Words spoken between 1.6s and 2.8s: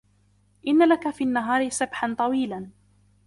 سَبْحًا طَوِيلًا